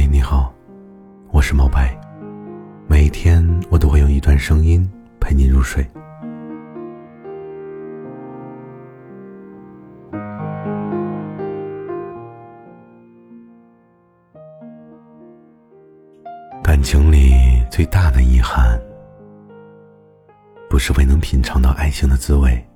[0.00, 0.50] 嗨，你好，
[1.30, 1.94] 我是毛白。
[2.88, 5.86] 每天我都会用一段声音陪你入睡。
[16.62, 18.80] 感情里最大的遗憾，
[20.70, 22.66] 不是未能品尝到爱情的滋味，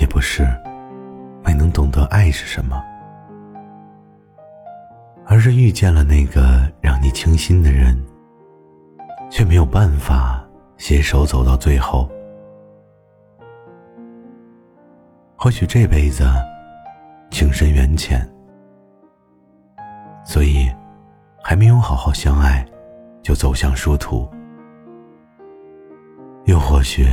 [0.00, 0.46] 也不是
[1.44, 2.80] 未能懂得爱是什么。
[5.32, 7.96] 而是遇见了那个让你倾心的人，
[9.30, 10.44] 却没有办法
[10.76, 12.10] 携手走到最后。
[15.36, 16.24] 或许这辈子
[17.30, 18.28] 情深缘浅，
[20.24, 20.68] 所以
[21.40, 22.66] 还没有好好相爱，
[23.22, 24.28] 就走向殊途；
[26.46, 27.06] 又或许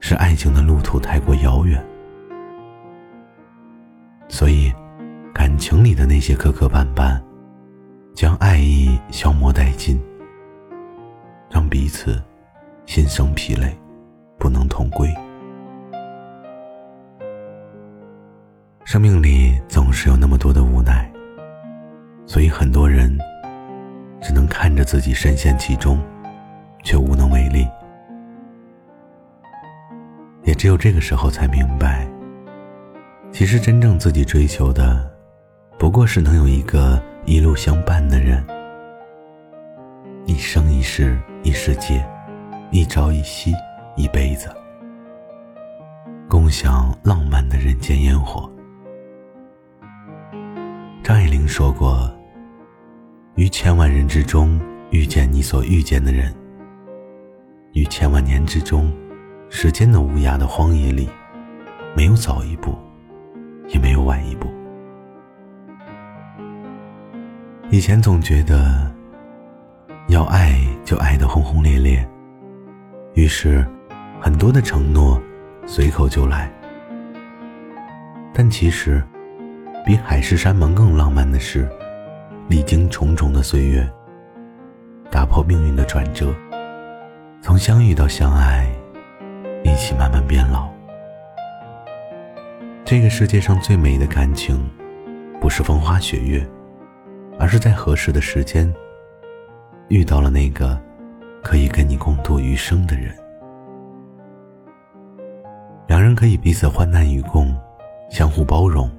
[0.00, 1.84] 是爱情的路途太过遥远，
[4.28, 4.72] 所以
[5.34, 7.20] 感情里的那些磕磕绊绊。
[8.14, 10.00] 将爱意消磨殆尽，
[11.50, 12.22] 让彼此
[12.86, 13.76] 心生疲累，
[14.38, 15.12] 不能同归。
[18.84, 21.10] 生命里总是有那么多的无奈，
[22.24, 23.18] 所以很多人
[24.22, 25.98] 只能看着自己深陷其中，
[26.84, 27.66] 却无能为力。
[30.44, 32.06] 也只有这个时候才明白，
[33.32, 35.04] 其实真正自己追求的，
[35.80, 37.02] 不过是能有一个。
[37.26, 38.44] 一路相伴的人，
[40.26, 42.06] 一生一世一世界，
[42.70, 43.50] 一朝一夕
[43.96, 44.54] 一辈子，
[46.28, 48.50] 共享浪漫的人间烟火。
[51.02, 52.12] 张爱玲说过
[53.36, 56.30] ：“于千万人之中遇见你所遇见的人，
[57.72, 58.92] 于千万年之中，
[59.48, 61.08] 时间的无涯的荒野里，
[61.96, 62.76] 没有早一步，
[63.70, 64.46] 也没有晚一步。”
[67.74, 68.88] 以前总觉得，
[70.06, 72.08] 要爱就爱得轰轰烈烈，
[73.14, 73.66] 于是
[74.20, 75.20] 很多的承诺
[75.66, 76.48] 随口就来。
[78.32, 79.02] 但其实，
[79.84, 81.68] 比海誓山盟更浪漫的是，
[82.46, 83.84] 历经重重的岁月，
[85.10, 86.32] 打破命运的转折，
[87.42, 88.72] 从相遇到相爱，
[89.64, 90.68] 一起慢慢变老。
[92.84, 94.64] 这个世界上最美的感情，
[95.40, 96.48] 不是风花雪月。
[97.38, 98.72] 而是在合适的时间，
[99.88, 100.80] 遇到了那个
[101.42, 103.14] 可以跟你共度余生的人，
[105.86, 107.54] 两人可以彼此患难与共，
[108.10, 108.90] 相互包容，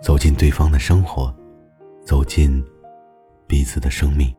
[0.00, 1.34] 走进对方的生活，
[2.04, 2.64] 走进
[3.46, 4.32] 彼此的生命。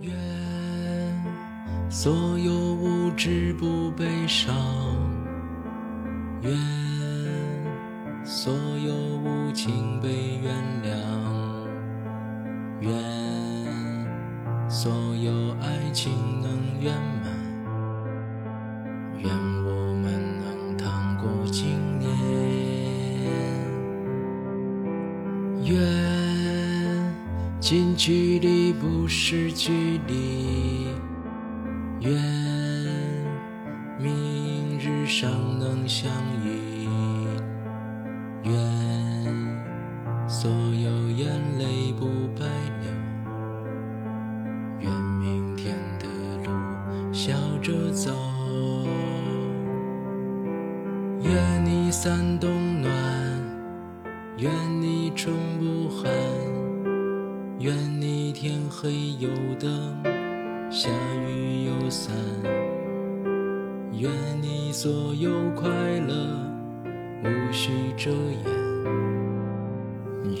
[0.00, 0.12] 愿
[1.90, 4.54] 所有物质不悲伤，
[6.42, 6.89] 愿。
[8.32, 10.54] 所有无情被原
[10.84, 10.88] 谅，
[12.78, 12.94] 愿
[14.70, 17.32] 所有爱情能圆满，
[19.18, 19.28] 愿
[19.64, 22.08] 我们能趟过今年，
[25.64, 25.76] 愿
[27.58, 30.86] 近距离不是距离，
[31.98, 32.14] 愿
[33.98, 36.08] 明日尚能相
[36.44, 36.69] 遇。
[38.50, 42.06] 愿所有眼泪不
[42.36, 42.44] 白
[42.82, 42.90] 流，
[44.80, 44.90] 愿
[45.20, 46.06] 明天的
[46.44, 46.50] 路
[47.12, 48.10] 笑着走，
[51.22, 52.92] 愿你三冬暖，
[54.36, 54.50] 愿
[54.80, 56.10] 你春不寒，
[57.60, 59.28] 愿你天黑有
[59.60, 59.96] 灯，
[60.70, 60.88] 下
[61.28, 62.12] 雨有伞，
[63.92, 64.10] 愿
[64.42, 65.68] 你所有快
[66.08, 66.49] 乐。
[67.22, 68.44] 无需遮掩，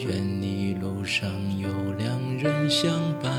[0.06, 1.68] 愿你路上有
[1.98, 2.90] 良人相
[3.22, 3.30] 伴，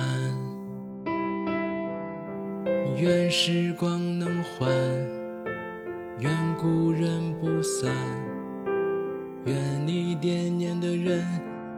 [2.98, 4.70] 愿时光能缓，
[6.20, 7.92] 愿故人不散，
[9.46, 9.56] 愿
[9.88, 11.26] 你惦念的人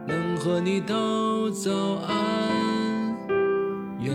[0.06, 1.72] 能和你道早
[2.06, 3.16] 安，
[4.00, 4.12] 愿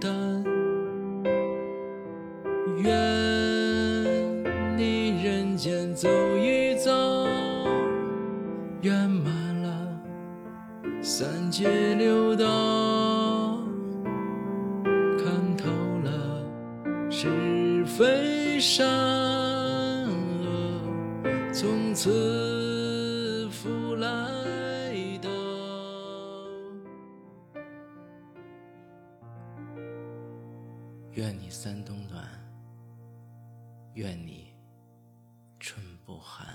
[0.00, 0.44] 得孤单，
[2.78, 2.88] 愿
[4.76, 6.08] 你人间走
[6.38, 6.90] 一遭，
[8.80, 9.68] 圆满了
[11.02, 13.58] 三界六道，
[15.18, 15.68] 看透
[16.02, 16.10] 了
[17.10, 18.86] 是非善
[20.08, 20.12] 恶，
[21.52, 22.10] 从此
[31.14, 32.24] 愿你三冬暖，
[33.94, 34.54] 愿你
[35.58, 36.46] 春不寒。